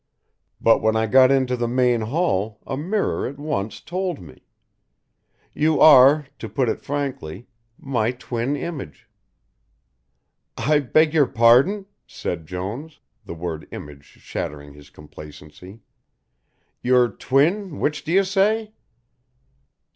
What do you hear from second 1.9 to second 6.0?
hall a mirror at once told me. You